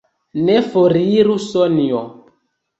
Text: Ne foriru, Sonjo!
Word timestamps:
Ne 0.47 0.55
foriru, 0.69 1.37
Sonjo! 1.45 2.05